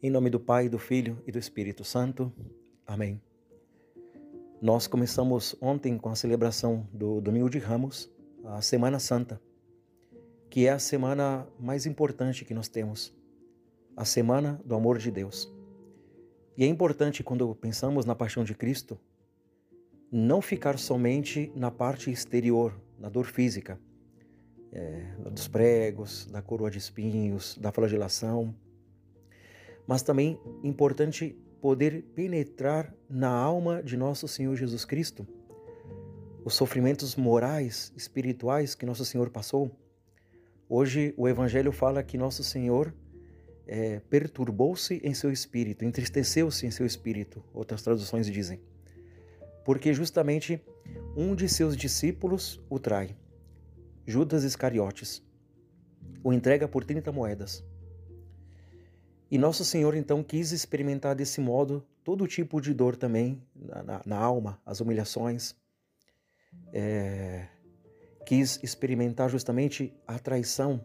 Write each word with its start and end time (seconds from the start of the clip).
Em 0.00 0.10
nome 0.10 0.30
do 0.30 0.38
Pai, 0.38 0.68
do 0.68 0.78
Filho 0.78 1.20
e 1.26 1.32
do 1.32 1.40
Espírito 1.40 1.82
Santo. 1.82 2.32
Amém. 2.86 3.20
Nós 4.62 4.86
começamos 4.86 5.56
ontem 5.60 5.98
com 5.98 6.08
a 6.08 6.14
celebração 6.14 6.88
do 6.92 7.20
Domingo 7.20 7.50
de 7.50 7.58
Ramos, 7.58 8.08
a 8.44 8.62
Semana 8.62 9.00
Santa, 9.00 9.42
que 10.48 10.68
é 10.68 10.70
a 10.70 10.78
semana 10.78 11.48
mais 11.58 11.84
importante 11.84 12.44
que 12.44 12.54
nós 12.54 12.68
temos, 12.68 13.12
a 13.96 14.04
semana 14.04 14.60
do 14.64 14.76
amor 14.76 14.98
de 14.98 15.10
Deus. 15.10 15.52
E 16.56 16.62
é 16.62 16.66
importante 16.68 17.24
quando 17.24 17.52
pensamos 17.56 18.04
na 18.04 18.14
paixão 18.14 18.44
de 18.44 18.54
Cristo, 18.54 18.96
não 20.12 20.40
ficar 20.40 20.78
somente 20.78 21.50
na 21.56 21.72
parte 21.72 22.08
exterior, 22.08 22.72
na 23.00 23.08
dor 23.08 23.26
física, 23.26 23.80
é, 24.70 25.16
dos 25.32 25.48
pregos, 25.48 26.24
da 26.26 26.40
coroa 26.40 26.70
de 26.70 26.78
espinhos, 26.78 27.58
da 27.58 27.72
flagelação 27.72 28.54
mas 29.88 30.02
também 30.02 30.38
importante 30.62 31.34
poder 31.62 32.02
penetrar 32.14 32.94
na 33.08 33.30
alma 33.30 33.82
de 33.82 33.96
nosso 33.96 34.28
Senhor 34.28 34.54
Jesus 34.54 34.84
Cristo. 34.84 35.26
Os 36.44 36.54
sofrimentos 36.54 37.16
morais, 37.16 37.90
espirituais 37.96 38.74
que 38.74 38.84
nosso 38.84 39.04
Senhor 39.06 39.30
passou. 39.30 39.70
Hoje 40.68 41.14
o 41.16 41.26
Evangelho 41.26 41.72
fala 41.72 42.02
que 42.02 42.18
nosso 42.18 42.44
Senhor 42.44 42.94
é, 43.66 44.00
perturbou-se 44.10 45.00
em 45.02 45.14
seu 45.14 45.32
espírito, 45.32 45.86
entristeceu-se 45.86 46.66
em 46.66 46.70
seu 46.70 46.84
espírito, 46.84 47.42
outras 47.54 47.82
traduções 47.82 48.26
dizem, 48.26 48.60
porque 49.64 49.94
justamente 49.94 50.62
um 51.16 51.34
de 51.34 51.48
seus 51.48 51.74
discípulos 51.74 52.60
o 52.68 52.78
trai, 52.78 53.16
Judas 54.06 54.44
Iscariotes, 54.44 55.22
o 56.22 56.30
entrega 56.30 56.68
por 56.68 56.84
30 56.84 57.10
moedas. 57.10 57.64
E 59.30 59.36
Nosso 59.36 59.64
Senhor 59.64 59.94
então 59.94 60.22
quis 60.22 60.52
experimentar 60.52 61.14
desse 61.14 61.40
modo 61.40 61.84
todo 62.02 62.26
tipo 62.26 62.60
de 62.60 62.72
dor 62.72 62.96
também 62.96 63.42
na, 63.54 63.82
na, 63.82 64.02
na 64.06 64.16
alma, 64.16 64.60
as 64.64 64.80
humilhações. 64.80 65.54
É, 66.72 67.46
quis 68.24 68.58
experimentar 68.62 69.28
justamente 69.28 69.94
a 70.06 70.18
traição. 70.18 70.84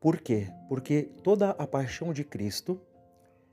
Por 0.00 0.20
quê? 0.20 0.48
Porque 0.68 1.10
toda 1.22 1.50
a 1.50 1.66
paixão 1.66 2.12
de 2.12 2.24
Cristo, 2.24 2.80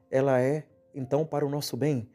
ela 0.09 0.39
é 0.41 0.65
então 0.95 1.25
para 1.25 1.45
o 1.45 1.49
nosso 1.49 1.75
bem. 1.75 2.09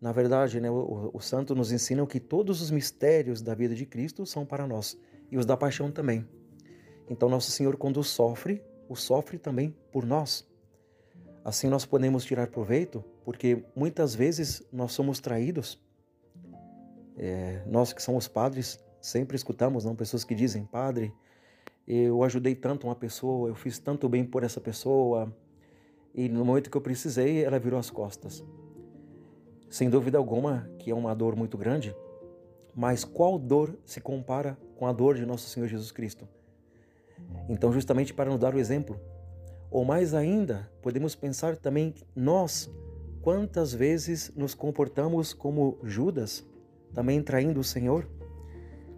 Na 0.00 0.12
verdade, 0.12 0.60
né, 0.60 0.70
o, 0.70 1.10
o 1.14 1.20
santo 1.20 1.54
nos 1.54 1.72
ensina 1.72 2.06
que 2.06 2.20
todos 2.20 2.60
os 2.60 2.70
mistérios 2.70 3.40
da 3.40 3.54
vida 3.54 3.74
de 3.74 3.86
Cristo 3.86 4.26
são 4.26 4.44
para 4.44 4.66
nós 4.66 4.98
e 5.30 5.38
os 5.38 5.46
da 5.46 5.56
paixão 5.56 5.90
também. 5.90 6.28
Então, 7.08 7.28
Nosso 7.28 7.50
Senhor, 7.50 7.76
quando 7.76 8.02
sofre, 8.02 8.62
o 8.88 8.96
sofre 8.96 9.38
também 9.38 9.74
por 9.90 10.04
nós. 10.04 10.46
Assim 11.44 11.68
nós 11.68 11.84
podemos 11.84 12.24
tirar 12.24 12.46
proveito, 12.46 13.04
porque 13.22 13.62
muitas 13.76 14.14
vezes 14.14 14.66
nós 14.72 14.92
somos 14.92 15.20
traídos. 15.20 15.78
É, 17.18 17.62
nós 17.66 17.92
que 17.92 18.02
somos 18.02 18.26
padres 18.26 18.82
sempre 19.00 19.36
escutamos 19.36 19.84
não 19.84 19.94
pessoas 19.94 20.24
que 20.24 20.34
dizem: 20.34 20.64
Padre, 20.64 21.12
eu 21.86 22.22
ajudei 22.22 22.54
tanto 22.54 22.86
uma 22.86 22.94
pessoa, 22.94 23.50
eu 23.50 23.54
fiz 23.54 23.78
tanto 23.78 24.08
bem 24.08 24.24
por 24.24 24.42
essa 24.42 24.58
pessoa, 24.58 25.36
e 26.14 26.30
no 26.30 26.44
momento 26.44 26.70
que 26.70 26.76
eu 26.76 26.80
precisei, 26.80 27.44
ela 27.44 27.58
virou 27.58 27.78
as 27.78 27.90
costas. 27.90 28.42
Sem 29.68 29.90
dúvida 29.90 30.16
alguma 30.16 30.70
que 30.78 30.90
é 30.90 30.94
uma 30.94 31.14
dor 31.14 31.36
muito 31.36 31.58
grande, 31.58 31.94
mas 32.74 33.04
qual 33.04 33.38
dor 33.38 33.78
se 33.84 34.00
compara 34.00 34.56
com 34.76 34.86
a 34.86 34.92
dor 34.92 35.16
de 35.16 35.26
nosso 35.26 35.48
Senhor 35.50 35.68
Jesus 35.68 35.92
Cristo? 35.92 36.26
Então, 37.48 37.70
justamente 37.72 38.14
para 38.14 38.30
nos 38.30 38.38
dar 38.38 38.54
o 38.54 38.58
exemplo, 38.58 38.98
ou 39.70 39.84
mais 39.84 40.14
ainda, 40.14 40.70
podemos 40.82 41.14
pensar 41.14 41.56
também 41.56 41.94
nós, 42.14 42.70
quantas 43.22 43.72
vezes 43.72 44.32
nos 44.36 44.54
comportamos 44.54 45.32
como 45.32 45.78
Judas, 45.82 46.46
também 46.92 47.22
traindo 47.22 47.60
o 47.60 47.64
Senhor? 47.64 48.08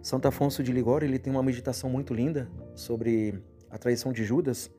Santo 0.01 0.27
Afonso 0.27 0.63
de 0.63 0.71
Ligório, 0.71 1.07
ele 1.07 1.19
tem 1.19 1.33
uma 1.33 1.43
meditação 1.43 1.89
muito 1.89 2.13
linda 2.13 2.49
sobre 2.75 3.43
a 3.69 3.77
traição 3.77 4.13
de 4.13 4.23
Judas, 4.23 4.71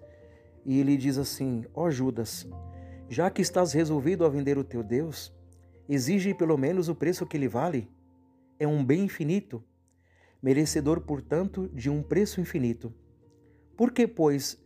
e 0.64 0.78
ele 0.78 0.96
diz 0.96 1.18
assim: 1.18 1.64
Ó 1.74 1.84
oh 1.84 1.90
Judas, 1.90 2.46
já 3.08 3.30
que 3.30 3.42
estás 3.42 3.72
resolvido 3.72 4.24
a 4.24 4.28
vender 4.28 4.58
o 4.58 4.64
teu 4.64 4.82
Deus, 4.82 5.34
exige 5.88 6.34
pelo 6.34 6.56
menos 6.56 6.88
o 6.88 6.94
preço 6.94 7.26
que 7.26 7.36
ele 7.36 7.48
vale. 7.48 7.90
É 8.58 8.66
um 8.66 8.84
bem 8.84 9.04
infinito, 9.04 9.62
merecedor, 10.42 11.00
portanto, 11.00 11.68
de 11.72 11.88
um 11.88 12.02
preço 12.02 12.40
infinito. 12.40 12.92
Por 13.76 13.92
que, 13.92 14.06
pois, 14.06 14.62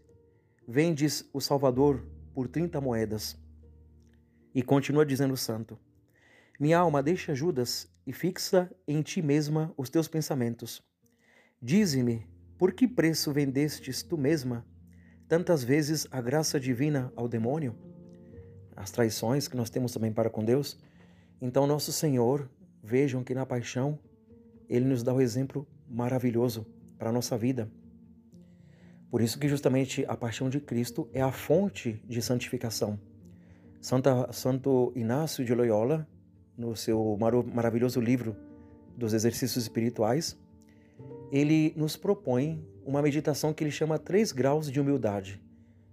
vendes 0.73 1.29
o 1.35 1.41
Salvador 1.41 2.03
por 2.33 2.49
30 2.49 2.81
moedas. 2.81 3.37
E 4.55 4.63
continua 4.63 5.05
dizendo 5.05 5.35
o 5.35 5.37
santo: 5.37 5.79
Minha 6.59 6.79
alma 6.79 7.03
deixa 7.03 7.35
Judas 7.35 7.93
e 8.07 8.13
fixa 8.13 8.75
em 8.89 9.03
ti 9.03 9.21
mesma 9.21 9.75
os 9.77 9.91
teus 9.91 10.09
pensamentos. 10.09 10.83
Dize-me, 11.61 12.27
por 12.57 12.73
que 12.73 12.89
preço 12.89 13.31
vendestes 13.33 14.03
tu 14.03 14.17
mesma 14.17 14.67
tantas 15.29 15.63
vezes 15.63 16.07
a 16.11 16.23
graça 16.23 16.59
divina 16.59 17.13
ao 17.15 17.29
demônio? 17.29 17.77
As 18.75 18.91
traições 18.91 19.47
que 19.47 19.57
nós 19.59 19.69
temos 19.69 19.93
também 19.93 20.11
para 20.11 20.31
com 20.31 20.43
Deus. 20.43 20.79
Então, 21.39 21.67
nosso 21.67 21.93
Senhor, 21.93 22.51
vejam 22.83 23.23
que 23.23 23.35
na 23.35 23.45
paixão, 23.45 23.99
ele 24.71 24.87
nos 24.87 25.03
dá 25.03 25.13
o 25.13 25.17
um 25.17 25.21
exemplo 25.21 25.69
maravilhoso 25.87 26.67
para 26.97 27.11
a 27.11 27.13
nossa 27.13 27.37
vida. 27.37 27.71
Por 29.13 29.21
isso 29.21 29.39
que 29.39 29.47
justamente 29.47 30.07
a 30.09 30.17
paixão 30.17 30.49
de 30.49 30.59
Cristo 30.59 31.07
é 31.13 31.21
a 31.21 31.31
fonte 31.31 32.03
de 32.09 32.23
santificação. 32.23 32.99
Santa, 33.79 34.33
Santo 34.33 34.91
Inácio 34.97 35.45
de 35.45 35.55
Loyola, 35.55 36.09
no 36.57 36.75
seu 36.75 37.19
maravilhoso 37.53 38.01
livro 38.01 38.35
dos 38.97 39.13
exercícios 39.13 39.65
espirituais, 39.65 40.41
ele 41.31 41.75
nos 41.77 41.95
propõe 41.95 42.67
uma 42.87 43.03
meditação 43.03 43.53
que 43.53 43.63
ele 43.63 43.71
chama 43.71 43.99
três 43.99 44.33
graus 44.33 44.73
de 44.73 44.81
humildade, 44.81 45.43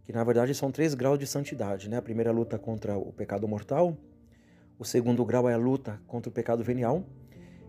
que 0.06 0.14
na 0.14 0.24
verdade 0.24 0.56
são 0.56 0.72
três 0.72 0.94
graus 0.94 1.20
de 1.20 1.28
santidade. 1.28 1.90
Né? 1.90 1.98
A 1.98 2.02
primeira 2.02 2.32
luta 2.32 2.58
contra 2.58 2.98
o 2.98 3.12
pecado 3.12 3.46
mortal, 3.50 3.98
o 4.78 4.86
segundo 4.86 5.26
grau 5.26 5.50
é 5.50 5.54
a 5.56 5.58
luta 5.58 6.02
contra 6.08 6.30
o 6.30 6.34
pecado 6.34 6.64
venial, 6.64 7.04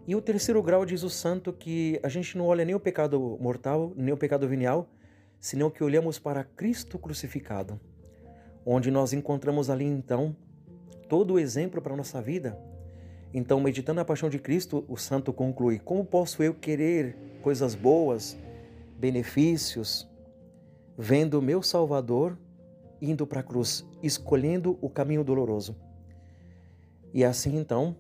e 0.06 0.14
o 0.14 0.22
terceiro 0.22 0.62
grau 0.62 0.86
diz 0.86 1.02
o 1.02 1.10
santo 1.10 1.52
que 1.52 1.98
a 2.04 2.08
gente 2.08 2.38
não 2.38 2.46
olha 2.46 2.64
nem 2.64 2.76
o 2.76 2.80
pecado 2.80 3.36
mortal, 3.40 3.92
nem 3.96 4.14
o 4.14 4.16
pecado 4.16 4.46
venial, 4.46 4.88
senão 5.40 5.70
que 5.70 5.82
olhamos 5.82 6.18
para 6.18 6.44
Cristo 6.44 6.98
crucificado, 6.98 7.80
onde 8.64 8.90
nós 8.90 9.12
encontramos 9.12 9.70
ali 9.70 9.86
então 9.86 10.36
todo 11.08 11.34
o 11.34 11.38
exemplo 11.38 11.80
para 11.80 11.94
a 11.94 11.96
nossa 11.96 12.20
vida. 12.20 12.56
Então, 13.32 13.60
meditando 13.60 14.00
a 14.00 14.04
paixão 14.04 14.28
de 14.28 14.38
Cristo, 14.38 14.84
o 14.86 14.96
santo 14.96 15.32
conclui: 15.32 15.78
como 15.78 16.04
posso 16.04 16.42
eu 16.42 16.52
querer 16.52 17.16
coisas 17.42 17.74
boas, 17.74 18.36
benefícios, 18.98 20.08
vendo 20.98 21.38
o 21.38 21.42
meu 21.42 21.62
Salvador 21.62 22.36
indo 23.00 23.26
para 23.26 23.40
a 23.40 23.42
cruz, 23.42 23.86
escolhendo 24.02 24.78
o 24.80 24.90
caminho 24.90 25.24
doloroso? 25.24 25.76
E 27.14 27.24
assim 27.24 27.56
então, 27.56 27.96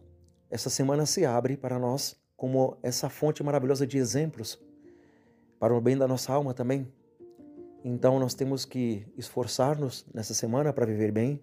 essa 0.50 0.68
semana 0.68 1.06
se 1.06 1.24
abre 1.24 1.56
para 1.56 1.78
nós 1.78 2.20
como 2.36 2.76
essa 2.82 3.08
fonte 3.08 3.42
maravilhosa 3.42 3.86
de 3.86 3.98
exemplos 3.98 4.60
para 5.58 5.74
o 5.74 5.80
bem 5.80 5.96
da 5.96 6.08
nossa 6.08 6.32
alma 6.32 6.54
também, 6.54 6.90
então 7.84 8.18
nós 8.18 8.34
temos 8.34 8.64
que 8.64 9.06
esforçar-nos 9.16 10.06
nessa 10.12 10.34
semana 10.34 10.72
para 10.72 10.86
viver 10.86 11.10
bem, 11.10 11.40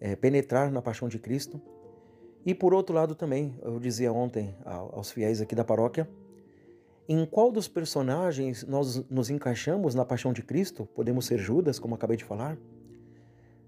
é, 0.00 0.16
penetrar 0.16 0.70
na 0.70 0.82
paixão 0.82 1.08
de 1.08 1.18
Cristo. 1.18 1.60
E 2.44 2.54
por 2.54 2.74
outro 2.74 2.94
lado 2.94 3.14
também, 3.14 3.58
eu 3.62 3.78
dizia 3.78 4.12
ontem 4.12 4.54
aos 4.64 5.10
fiéis 5.10 5.40
aqui 5.40 5.54
da 5.54 5.64
paróquia, 5.64 6.08
em 7.08 7.24
qual 7.24 7.52
dos 7.52 7.68
personagens 7.68 8.64
nós 8.64 9.04
nos 9.08 9.30
encaixamos 9.30 9.94
na 9.94 10.04
paixão 10.04 10.32
de 10.32 10.42
Cristo? 10.42 10.86
Podemos 10.86 11.26
ser 11.26 11.38
Judas, 11.38 11.78
como 11.78 11.94
acabei 11.94 12.16
de 12.16 12.24
falar? 12.24 12.58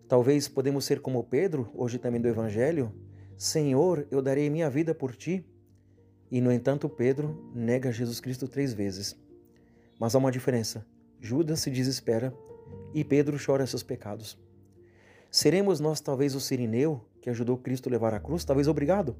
Talvez 0.08 0.48
podemos 0.48 0.84
ser 0.84 1.00
como 1.00 1.22
Pedro, 1.22 1.70
hoje 1.74 1.98
também 1.98 2.20
do 2.20 2.28
Evangelho, 2.28 2.92
Senhor, 3.36 4.06
eu 4.10 4.20
darei 4.20 4.50
minha 4.50 4.68
vida 4.68 4.92
por 4.92 5.14
ti. 5.14 5.46
E 6.30 6.40
no 6.40 6.50
entanto, 6.50 6.88
Pedro 6.88 7.50
nega 7.54 7.92
Jesus 7.92 8.18
Cristo 8.18 8.48
três 8.48 8.74
vezes. 8.74 9.16
Mas 10.00 10.14
há 10.14 10.18
uma 10.18 10.32
diferença. 10.32 10.84
Judas 11.20 11.60
se 11.60 11.70
desespera 11.70 12.34
e 12.94 13.04
Pedro 13.04 13.38
chora 13.44 13.66
seus 13.66 13.82
pecados. 13.82 14.38
Seremos 15.30 15.78
nós 15.80 16.00
talvez 16.00 16.34
o 16.34 16.40
sirineu 16.40 17.04
que 17.20 17.28
ajudou 17.28 17.58
Cristo 17.58 17.88
a 17.88 17.92
levar 17.92 18.14
a 18.14 18.20
cruz? 18.20 18.44
Talvez 18.44 18.66
obrigado. 18.66 19.16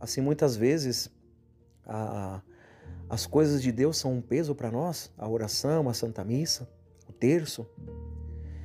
Assim, 0.00 0.20
muitas 0.20 0.56
vezes, 0.56 1.10
a, 1.84 2.42
as 3.08 3.26
coisas 3.26 3.62
de 3.62 3.70
Deus 3.70 3.96
são 3.96 4.14
um 4.14 4.20
peso 4.20 4.54
para 4.54 4.70
nós, 4.70 5.12
a 5.16 5.28
oração, 5.28 5.88
a 5.88 5.94
Santa 5.94 6.24
Missa, 6.24 6.68
o 7.08 7.12
terço. 7.12 7.66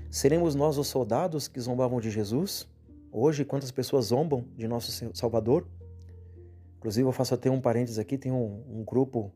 Seremos 0.09 0.55
nós 0.55 0.77
os 0.77 0.87
soldados 0.87 1.47
que 1.47 1.59
zombavam 1.59 1.99
de 1.99 2.09
Jesus? 2.09 2.67
Hoje, 3.11 3.45
quantas 3.45 3.71
pessoas 3.71 4.05
zombam 4.05 4.45
de 4.55 4.67
nosso 4.67 5.15
Salvador? 5.15 5.67
Inclusive, 6.77 7.07
eu 7.07 7.13
faço 7.13 7.33
até 7.33 7.49
um 7.49 7.61
parênteses 7.61 7.99
aqui: 7.99 8.17
tem 8.17 8.31
um, 8.31 8.63
um 8.67 8.83
grupo 8.83 9.31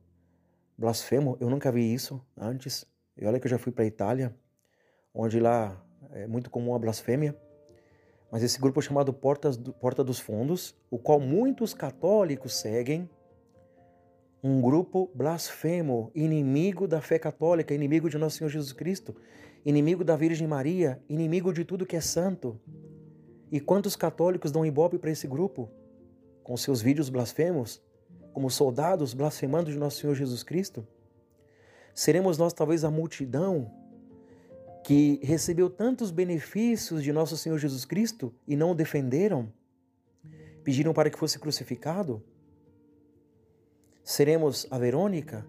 blasfemo, 0.77 1.38
eu 1.39 1.50
nunca 1.50 1.71
vi 1.71 1.94
isso 1.94 2.21
antes. 2.35 2.85
E 3.18 3.25
olha 3.25 3.40
que 3.40 3.48
eu 3.48 3.52
já 3.52 3.58
fui 3.58 3.72
para 3.72 3.84
a 3.84 3.88
Itália, 3.88 4.36
onde 5.14 5.40
lá 5.40 5.84
é 6.12 6.28
muito 6.28 6.50
comum 6.50 6.75
a 6.75 6.80
blasfêmia. 6.80 7.36
mas 8.31 8.44
esse 8.44 8.60
grupo 8.60 8.80
é 8.80 8.84
chamado 8.84 9.14
Portas 9.14 9.56
do, 9.56 9.74
Porta 9.74 10.04
dos 10.04 10.19
Fundos, 10.19 10.75
o 10.92 11.00
qual 11.00 11.19
muitos 11.19 11.74
católicos 11.74 12.60
seguem, 12.60 13.10
um 14.44 14.62
grupo 14.62 15.10
blasfemo, 15.16 16.12
inimigo 16.14 16.88
da 16.88 17.02
fé 17.02 17.18
católica, 17.18 17.74
inimigo 17.74 18.10
de 18.10 18.18
nosso 18.18 18.38
Senhor 18.38 18.50
Jesus 18.50 18.72
Cristo, 18.72 19.16
inimigo 19.66 20.04
da 20.04 20.16
Virgem 20.16 20.48
Maria, 20.48 21.02
inimigo 21.10 21.52
de 21.52 21.66
tudo 21.66 21.86
que 21.86 21.96
é 21.96 22.02
santo. 22.02 22.60
E 23.52 23.60
quantos 23.60 23.96
católicos 23.96 24.52
dão 24.52 24.66
ibope 24.66 24.98
para 25.00 25.10
esse 25.10 25.28
grupo? 25.28 25.70
Com 26.44 26.56
seus 26.56 26.81
vídeos 26.81 27.10
blasfemos, 27.10 27.81
como 28.34 28.50
soldados 28.50 29.13
blasfemando 29.13 29.72
de 29.72 29.78
nosso 29.78 30.00
Senhor 30.02 30.13
Jesus 30.16 30.44
Cristo? 30.44 30.88
Seremos 31.98 32.38
nós 32.38 32.54
talvez 32.54 32.84
a 32.84 32.92
multidão 32.92 33.72
que 34.84 35.20
recebeu 35.24 35.68
tantos 35.68 36.12
benefícios 36.12 37.02
de 37.02 37.12
nosso 37.12 37.36
Senhor 37.36 37.58
Jesus 37.58 37.86
Cristo 37.86 38.32
e 38.48 38.56
não 38.56 38.70
o 38.70 38.76
defenderam? 38.76 39.52
Pediram 40.64 40.94
para 40.94 41.10
que 41.10 41.18
fosse 41.18 41.40
crucificado? 41.40 42.24
Seremos 44.04 44.68
a 44.70 44.78
Verônica, 44.78 45.44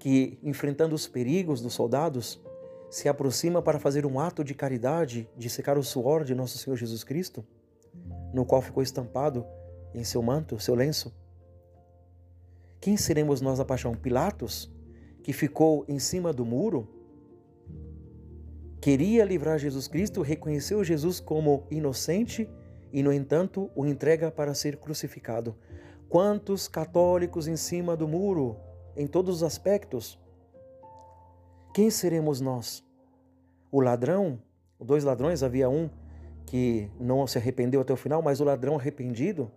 que, 0.00 0.36
enfrentando 0.42 0.96
os 0.96 1.06
perigos 1.06 1.60
dos 1.60 1.74
soldados, 1.74 2.42
se 2.90 3.08
aproxima 3.08 3.62
para 3.62 3.78
fazer 3.78 4.04
um 4.04 4.18
ato 4.18 4.42
de 4.42 4.56
caridade, 4.56 5.30
de 5.36 5.48
secar 5.48 5.78
o 5.78 5.84
suor 5.84 6.24
de 6.24 6.34
nosso 6.34 6.58
Senhor 6.58 6.74
Jesus 6.74 7.04
Cristo, 7.04 7.46
no 8.34 8.44
qual 8.44 8.60
ficou 8.60 8.82
estampado 8.82 9.46
em 9.94 10.02
seu 10.02 10.22
manto, 10.22 10.58
seu 10.58 10.74
lenço? 10.74 11.14
Quem 12.80 12.96
seremos 12.96 13.40
nós 13.40 13.60
a 13.60 13.64
paixão? 13.64 13.94
Pilatos, 13.94 14.76
que 15.22 15.32
ficou 15.32 15.84
em 15.88 15.98
cima 15.98 16.32
do 16.32 16.44
muro, 16.44 16.88
queria 18.80 19.24
livrar 19.24 19.58
Jesus 19.58 19.88
Cristo, 19.88 20.22
reconheceu 20.22 20.82
Jesus 20.82 21.20
como 21.20 21.66
inocente 21.70 22.48
e, 22.92 23.02
no 23.02 23.12
entanto, 23.12 23.70
o 23.74 23.84
entrega 23.84 24.30
para 24.30 24.54
ser 24.54 24.76
crucificado. 24.76 25.56
Quantos 26.08 26.68
católicos 26.68 27.46
em 27.46 27.56
cima 27.56 27.96
do 27.96 28.08
muro, 28.08 28.56
em 28.96 29.06
todos 29.06 29.36
os 29.36 29.42
aspectos? 29.42 30.18
Quem 31.74 31.90
seremos 31.90 32.40
nós? 32.40 32.82
O 33.70 33.80
ladrão? 33.80 34.40
Dois 34.80 35.04
ladrões, 35.04 35.42
havia 35.42 35.68
um 35.68 35.90
que 36.46 36.90
não 36.98 37.26
se 37.26 37.36
arrependeu 37.36 37.82
até 37.82 37.92
o 37.92 37.96
final, 37.96 38.22
mas 38.22 38.40
o 38.40 38.44
ladrão 38.44 38.76
arrependido, 38.76 39.50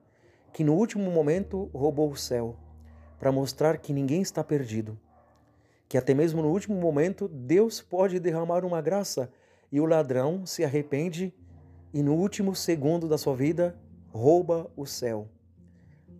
que 0.52 0.64
no 0.64 0.74
último 0.74 1.10
momento 1.10 1.70
roubou 1.74 2.12
o 2.12 2.18
céu, 2.18 2.58
para 3.18 3.32
mostrar 3.32 3.78
que 3.78 3.94
ninguém 3.94 4.22
está 4.22 4.44
perdido. 4.44 5.00
Que 5.92 5.98
até 5.98 6.14
mesmo 6.14 6.42
no 6.42 6.48
último 6.48 6.80
momento 6.80 7.28
Deus 7.28 7.82
pode 7.82 8.18
derramar 8.18 8.64
uma 8.64 8.80
graça 8.80 9.30
e 9.70 9.82
o 9.82 9.86
ladrão 9.86 10.46
se 10.46 10.64
arrepende 10.64 11.34
e 11.94 12.02
no 12.02 12.14
último 12.14 12.56
segundo 12.56 13.10
da 13.10 13.18
sua 13.18 13.36
vida 13.36 13.78
rouba 14.10 14.72
o 14.78 14.86
céu 14.86 15.28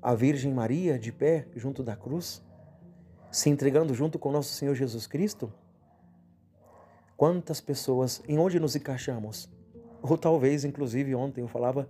a 0.02 0.14
Virgem 0.14 0.54
Maria 0.54 1.00
de 1.00 1.10
pé 1.10 1.48
junto 1.56 1.82
da 1.82 1.96
cruz, 1.96 2.44
se 3.32 3.50
entregando 3.50 3.94
junto 3.94 4.20
com 4.20 4.30
nosso 4.30 4.54
Senhor 4.54 4.76
Jesus 4.76 5.08
Cristo? 5.08 5.54
Quantas 7.16 7.62
pessoas, 7.62 8.22
em 8.28 8.38
onde 8.38 8.60
nos 8.60 8.76
encaixamos? 8.76 9.50
Ou 10.02 10.18
talvez, 10.18 10.66
inclusive, 10.66 11.16
ontem 11.16 11.40
eu 11.40 11.48
falava, 11.48 11.88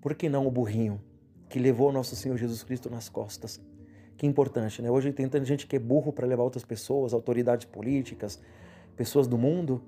por 0.00 0.14
que 0.14 0.30
não 0.30 0.46
o 0.46 0.50
burrinho 0.50 0.98
que 1.46 1.58
levou 1.58 1.92
nosso 1.92 2.16
Senhor 2.16 2.38
Jesus 2.38 2.62
Cristo 2.62 2.88
nas 2.88 3.10
costas? 3.10 3.60
Que 4.18 4.26
importante, 4.26 4.82
né? 4.82 4.90
Hoje 4.90 5.12
tem 5.12 5.28
tanta 5.28 5.44
gente 5.44 5.64
que 5.68 5.76
é 5.76 5.78
burro 5.78 6.12
para 6.12 6.26
levar 6.26 6.42
outras 6.42 6.64
pessoas, 6.64 7.14
autoridades 7.14 7.66
políticas, 7.66 8.40
pessoas 8.96 9.28
do 9.28 9.38
mundo, 9.38 9.80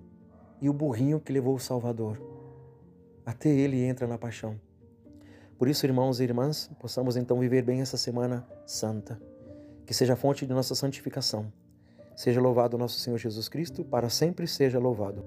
e 0.61 0.69
o 0.69 0.73
burrinho 0.73 1.19
que 1.19 1.33
levou 1.33 1.57
o 1.57 1.59
Salvador. 1.59 2.17
Até 3.27 3.49
ele 3.49 3.83
entra 3.83 4.07
na 4.07 4.17
paixão. 4.17 4.55
Por 5.59 5.67
isso, 5.67 5.85
irmãos 5.85 6.21
e 6.21 6.23
irmãs, 6.23 6.71
possamos 6.79 7.17
então 7.17 7.41
viver 7.41 7.63
bem 7.63 7.81
essa 7.81 7.97
semana 7.97 8.47
santa, 8.65 9.21
que 9.85 9.93
seja 9.93 10.15
fonte 10.15 10.47
de 10.47 10.55
nossa 10.55 10.77
santificação. 10.77 11.53
Seja 12.15 12.41
louvado 12.41 12.79
nosso 12.79 13.01
Senhor 13.01 13.19
Jesus 13.19 13.49
Cristo, 13.49 13.85
para 13.85 14.09
sempre 14.09 14.47
seja 14.47 14.79
louvado. 14.79 15.25